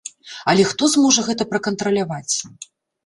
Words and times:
Але 0.53 0.63
хто 0.69 0.89
зможа 0.95 1.25
гэта 1.27 1.47
пракантраляваць? 1.53 2.35